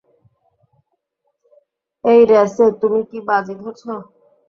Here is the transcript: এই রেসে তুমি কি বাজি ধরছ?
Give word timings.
এই 2.05 2.21
রেসে 2.29 2.65
তুমি 2.81 3.01
কি 3.09 3.19
বাজি 3.27 3.53
ধরছ? 3.61 3.81